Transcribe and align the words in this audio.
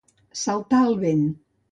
Saltar 0.43 0.79
el 0.85 0.95
vent. 1.03 1.21